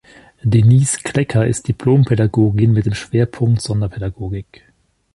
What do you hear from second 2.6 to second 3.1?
mit dem